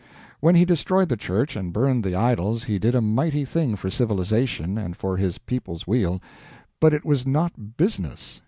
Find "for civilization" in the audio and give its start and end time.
3.75-4.75